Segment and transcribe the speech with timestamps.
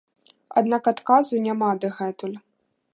[0.61, 2.37] Аднак адказу няма дагэтуль.